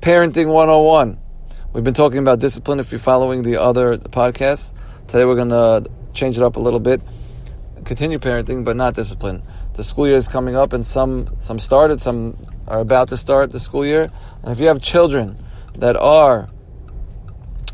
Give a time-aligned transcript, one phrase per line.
[0.00, 1.18] Parenting 101.
[1.74, 4.72] We've been talking about discipline if you're following the other podcasts.
[5.06, 7.02] Today we're going to change it up a little bit.
[7.84, 9.42] Continue parenting, but not discipline.
[9.74, 13.50] The school year is coming up, and some some started, some are about to start
[13.50, 14.08] the school year.
[14.42, 15.36] And if you have children
[15.76, 16.48] that are,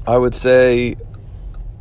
[0.05, 0.97] I would say,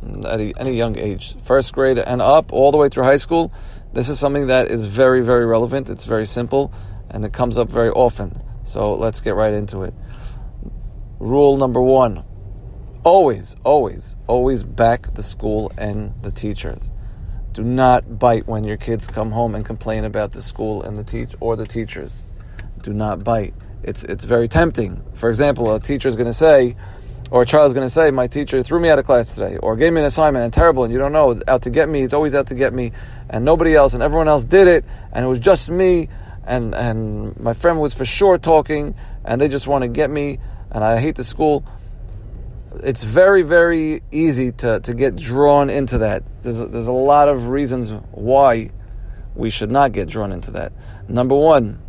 [0.04, 3.52] mm, at any young age, first grade and up, all the way through high school,
[3.94, 5.90] this is something that is very, very relevant.
[5.90, 6.72] It's very simple,
[7.10, 8.40] and it comes up very often.
[8.62, 9.92] So let's get right into it.
[11.18, 12.24] Rule number one
[13.06, 16.90] always, always, always back the school and the teachers.
[17.52, 21.04] Do not bite when your kids come home and complain about the school and the
[21.04, 22.20] teach or the teachers.
[22.82, 23.54] Do not bite.
[23.84, 25.02] It's it's very tempting.
[25.14, 26.74] For example, a teacher is going to say,
[27.30, 29.56] or a child is going to say, "My teacher threw me out of class today,
[29.56, 32.00] or gave me an assignment and terrible, and you don't know, out to get me.
[32.00, 32.90] He's always out to get me,
[33.30, 36.08] and nobody else, and everyone else did it, and it was just me,
[36.44, 40.40] and and my friend was for sure talking, and they just want to get me,
[40.76, 41.64] and I hate the school."
[42.82, 46.22] It's very very easy to to get drawn into that.
[46.42, 48.70] There's a, there's a lot of reasons why
[49.34, 50.72] we should not get drawn into that.
[51.08, 51.80] Number one,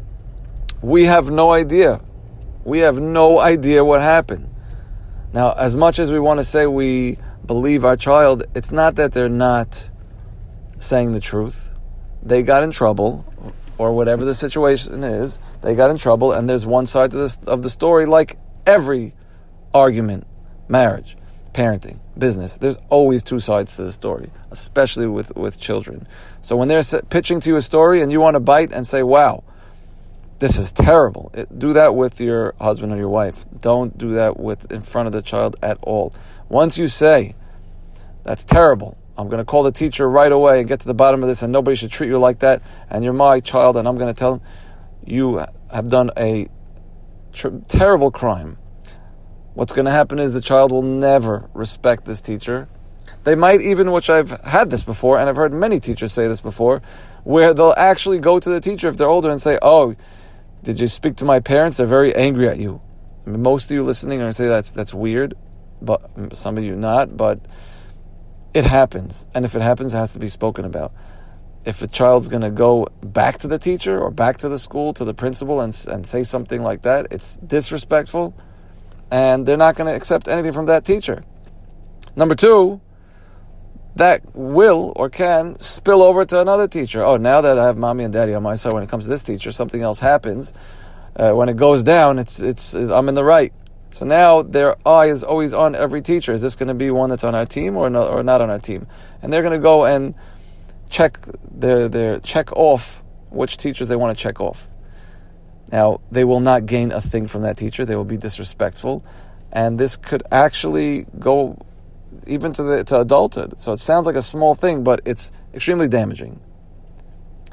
[0.81, 2.01] we have no idea.
[2.63, 4.49] We have no idea what happened.
[5.33, 9.11] Now, as much as we want to say we believe our child, it's not that
[9.11, 9.89] they're not
[10.79, 11.69] saying the truth.
[12.23, 13.25] They got in trouble,
[13.77, 17.37] or whatever the situation is, they got in trouble, and there's one side to this,
[17.47, 19.13] of the story, like every
[19.73, 20.27] argument,
[20.67, 21.17] marriage,
[21.53, 22.55] parenting, business.
[22.55, 26.07] There's always two sides to the story, especially with, with children.
[26.41, 29.01] So when they're pitching to you a story and you want to bite and say,
[29.01, 29.43] wow,
[30.39, 31.31] this is terrible.
[31.33, 33.45] It, do that with your husband or your wife.
[33.59, 36.13] Don't do that with in front of the child at all.
[36.47, 37.33] Once you say,
[38.23, 41.23] that's terrible, I'm going to call the teacher right away and get to the bottom
[41.23, 43.97] of this, and nobody should treat you like that, and you're my child, and I'm
[43.97, 44.47] going to tell them,
[45.05, 46.47] you have done a
[47.37, 48.57] tr- terrible crime.
[49.53, 52.67] What's going to happen is the child will never respect this teacher.
[53.23, 56.41] They might even, which I've had this before, and I've heard many teachers say this
[56.41, 56.81] before,
[57.23, 59.95] where they'll actually go to the teacher if they're older and say, Oh,
[60.63, 61.77] did you speak to my parents?
[61.77, 62.81] They're very angry at you.
[63.25, 65.35] I mean, most of you listening are going to say that's that's weird,
[65.81, 67.17] but some of you not.
[67.17, 67.39] But
[68.53, 70.93] it happens, and if it happens, it has to be spoken about.
[71.67, 74.93] If a child's going to go back to the teacher or back to the school
[74.93, 78.33] to the principal and and say something like that, it's disrespectful,
[79.11, 81.23] and they're not going to accept anything from that teacher.
[82.15, 82.79] Number two,
[83.97, 87.03] that will or can spill over to another teacher.
[87.03, 89.09] Oh, now that I have mommy and daddy on my side, when it comes to
[89.09, 90.53] this teacher, something else happens.
[91.15, 93.51] Uh, when it goes down, it's, it's, it's I'm in the right.
[93.91, 96.31] So now their eye is always on every teacher.
[96.31, 98.59] Is this going to be one that's on our team or or not on our
[98.59, 98.87] team?
[99.21, 100.13] And they're going to go and
[100.89, 101.19] check
[101.51, 104.69] their their check off which teachers they want to check off.
[105.71, 107.85] Now they will not gain a thing from that teacher.
[107.85, 109.05] They will be disrespectful,
[109.51, 111.57] and this could actually go
[112.25, 113.59] even to the to adulthood.
[113.59, 116.39] So it sounds like a small thing, but it's extremely damaging.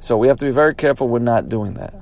[0.00, 1.94] So we have to be very careful with not doing that.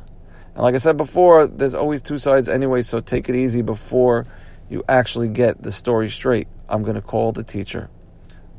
[0.54, 4.26] And like I said before, there's always two sides anyway, so take it easy before
[4.68, 6.48] you actually get the story straight.
[6.68, 7.90] I'm going to call the teacher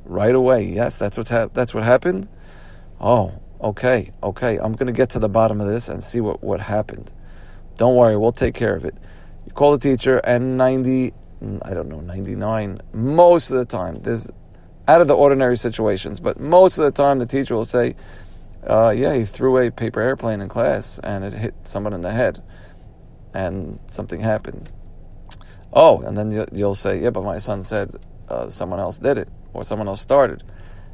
[0.05, 0.65] right away.
[0.65, 2.27] Yes, that's what's hap- that's what happened.
[3.03, 4.57] Oh, okay, okay.
[4.57, 7.11] I'm going to get to the bottom of this and see what what happened.
[7.75, 8.95] Don't worry, we'll take care of it.
[9.45, 11.13] You call the teacher, and 90
[11.61, 14.29] I don't know, 99, most of the time, there's
[14.87, 17.95] out of the ordinary situations, but most of the time the teacher will say,
[18.67, 22.11] uh, yeah, he threw a paper airplane in class and it hit someone in the
[22.11, 22.41] head
[23.33, 24.71] and something happened.
[25.73, 27.91] Oh, and then you'll say, yeah, but my son said
[28.29, 30.43] uh, someone else did it or someone else started.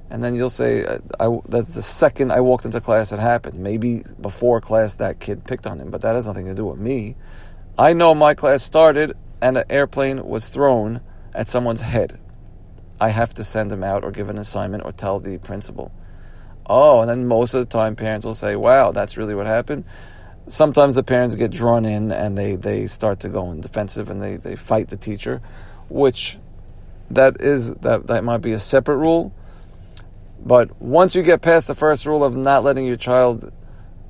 [0.09, 3.59] And then you'll say, uh, I, that's the second I walked into class it happened.
[3.59, 6.80] Maybe before class that kid picked on him, but that has nothing to do with
[6.80, 7.16] me.
[7.78, 11.02] I know my class started and an airplane was thrown
[11.34, 12.19] at someone's head.
[13.00, 15.92] I have to send them out or give an assignment or tell the principal.
[16.66, 19.86] Oh, and then most of the time parents will say, wow, that's really what happened.
[20.48, 24.22] Sometimes the parents get drawn in and they, they start to go in defensive and
[24.22, 25.42] they, they fight the teacher,
[25.88, 26.38] which
[27.12, 29.34] that is that, that might be a separate rule.
[30.45, 33.51] But once you get past the first rule of not letting your child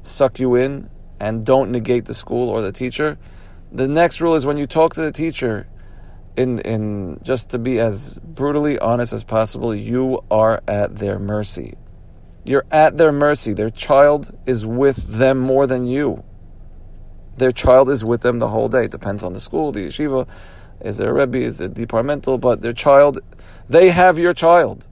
[0.01, 0.89] suck you in
[1.19, 3.17] and don't negate the school or the teacher,
[3.71, 5.67] the next rule is when you talk to the teacher,
[6.35, 11.75] in in just to be as brutally honest as possible, you are at their mercy.
[12.45, 13.53] You're at their mercy.
[13.53, 16.23] Their child is with them more than you.
[17.37, 18.85] Their child is with them the whole day.
[18.85, 20.27] It depends on the school, the yeshiva,
[20.81, 23.19] is there a rebbe, is there departmental, but their child,
[23.67, 24.87] they have your child,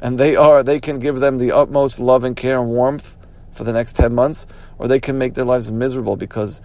[0.00, 3.16] and they are they can give them the utmost love and care and warmth
[3.52, 4.46] for the next ten months,
[4.78, 6.62] or they can make their lives miserable because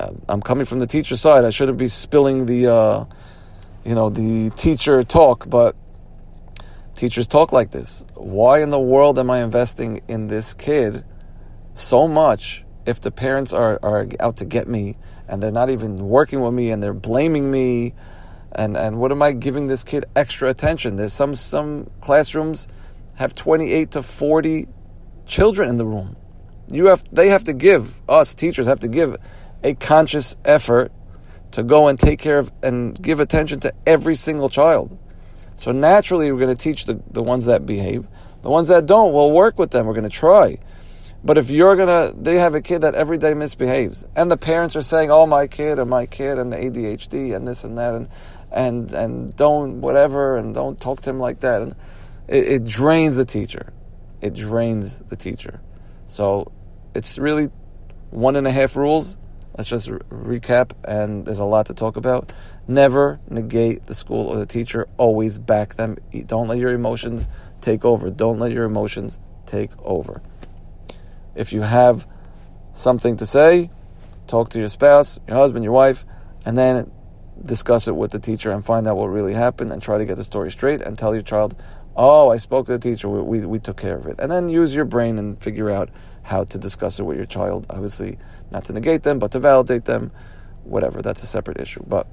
[0.00, 1.44] uh, I'm coming from the teacher side.
[1.44, 3.04] I shouldn't be spilling the, uh,
[3.84, 5.76] you know, the teacher talk, but
[6.94, 8.04] teachers talk like this.
[8.14, 11.04] Why in the world am I investing in this kid
[11.74, 14.96] so much if the parents are, are out to get me
[15.28, 17.94] and they're not even working with me and they're blaming me?
[18.52, 20.96] And, and what am I giving this kid extra attention?
[20.96, 22.66] There's some, some classrooms
[23.14, 24.66] have 28 to 40
[25.26, 26.16] children in the room.
[26.68, 29.16] You have, they have to give, us teachers have to give
[29.62, 30.92] a conscious effort
[31.52, 34.96] to go and take care of and give attention to every single child.
[35.56, 38.06] So naturally, we're going to teach the, the ones that behave.
[38.42, 39.86] The ones that don't, we'll work with them.
[39.86, 40.58] We're going to try.
[41.22, 44.38] But if you're going to, they have a kid that every day misbehaves, and the
[44.38, 47.94] parents are saying, oh, my kid, and my kid, and ADHD, and this and that,
[47.94, 48.08] and,
[48.50, 51.62] and, and don't whatever, and don't talk to him like that.
[51.62, 51.74] And
[52.28, 53.72] it, it drains the teacher.
[54.20, 55.60] It drains the teacher.
[56.06, 56.52] So
[56.94, 57.48] it's really
[58.10, 59.16] one and a half rules
[59.60, 59.98] Let's just re-
[60.38, 62.32] recap, and there's a lot to talk about.
[62.68, 64.88] Never negate the school or the teacher.
[64.96, 65.98] Always back them.
[66.26, 67.28] Don't let your emotions
[67.60, 68.10] take over.
[68.10, 70.22] Don't let your emotions take over.
[71.34, 72.06] If you have
[72.72, 73.70] something to say,
[74.26, 76.06] talk to your spouse, your husband, your wife,
[76.44, 76.90] and then
[77.42, 80.16] discuss it with the teacher and find out what really happened and try to get
[80.16, 81.54] the story straight and tell your child,
[81.96, 84.16] oh, I spoke to the teacher, we, we, we took care of it.
[84.18, 85.90] And then use your brain and figure out
[86.22, 87.66] how to discuss it with your child.
[87.70, 88.18] Obviously,
[88.50, 90.12] not to negate them, but to validate them.
[90.64, 91.82] Whatever, that's a separate issue.
[91.86, 92.06] But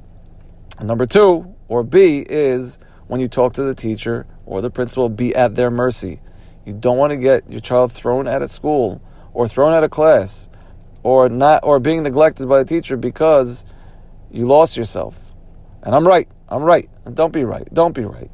[0.81, 5.35] number two, or B, is when you talk to the teacher or the principal, be
[5.35, 6.21] at their mercy.
[6.65, 9.01] You don't want to get your child thrown out of school
[9.33, 10.49] or thrown out of class
[11.03, 13.63] or not or being neglected by the teacher because
[14.31, 15.33] you lost yourself.
[15.83, 16.27] And I'm right.
[16.49, 16.89] I'm right.
[17.13, 17.67] Don't be right.
[17.73, 18.31] Don't be right.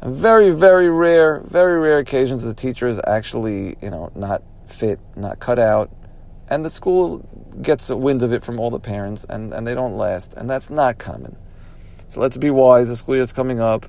[0.00, 4.98] And very, very rare, very rare occasions the teacher is actually, you know, not fit,
[5.16, 5.90] not cut out,
[6.48, 7.18] and the school
[7.60, 10.48] gets a wind of it from all the parents, and, and they don't last, and
[10.48, 11.36] that's not common.
[12.08, 12.88] So let's be wise.
[12.88, 13.86] The school year is coming up.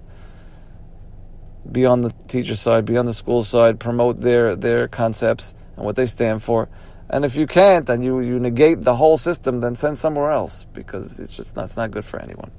[1.72, 5.86] Be on the teacher side, be on the school side, promote their their concepts and
[5.86, 6.70] what they stand for.
[7.12, 10.66] And if you can't, and you, you negate the whole system, then send somewhere else
[10.74, 12.52] because it's just not, it's not good for anyone.